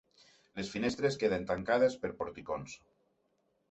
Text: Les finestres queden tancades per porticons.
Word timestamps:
Les 0.59 0.71
finestres 0.77 1.19
queden 1.25 1.47
tancades 1.53 2.01
per 2.07 2.15
porticons. 2.25 2.79